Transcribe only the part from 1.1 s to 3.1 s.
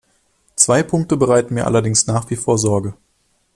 bereiten mir allerdings nach wie vor Sorge.